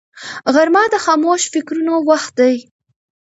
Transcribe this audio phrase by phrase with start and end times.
[0.53, 2.55] غرمه د خاموش فکرونو وخت دی